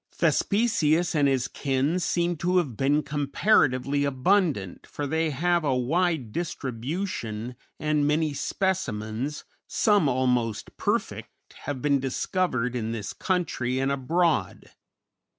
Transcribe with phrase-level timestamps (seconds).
[0.11, 6.31] Thespesius and his kin seem to have been comparatively abundant, for they have a wide
[6.31, 14.71] distribution, and many specimens, some almost perfect, have been discovered in this country and abroad.